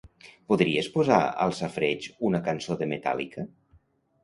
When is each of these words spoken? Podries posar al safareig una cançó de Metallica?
Podries 0.53 0.89
posar 0.95 1.19
al 1.45 1.53
safareig 1.59 2.09
una 2.31 2.41
cançó 2.51 2.81
de 2.83 2.91
Metallica? 2.97 3.49